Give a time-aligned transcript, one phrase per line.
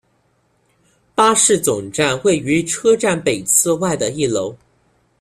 [1.13, 4.57] 巴士总站位于车站北侧外的一楼。